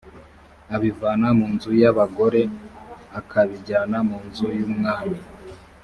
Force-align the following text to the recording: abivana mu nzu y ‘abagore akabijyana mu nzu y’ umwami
abivana 0.75 1.27
mu 1.37 1.47
nzu 1.53 1.71
y 1.81 1.83
‘abagore 1.91 2.41
akabijyana 3.19 3.97
mu 4.09 4.17
nzu 4.27 4.47
y’ 4.57 4.59
umwami 4.69 5.19